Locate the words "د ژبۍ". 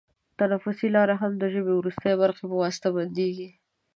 1.37-1.73